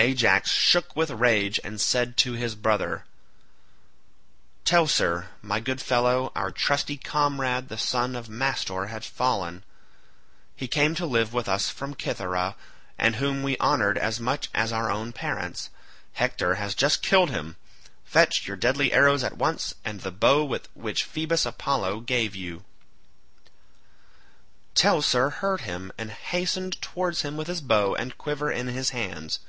[0.00, 3.04] Ajax shook with rage and said to his brother,
[4.64, 9.64] "Teucer, my good fellow, our trusty comrade the son of Mastor has fallen,
[10.54, 12.54] he came to live with us from Cythera
[12.96, 15.68] and whom we honoured as much as our own parents.
[16.12, 17.56] Hector has just killed him;
[18.04, 22.64] fetch your deadly arrows at once and the bow which Phoebus Apollo gave you."
[24.76, 29.40] Teucer heard him and hastened towards him with his bow and quiver in his hands.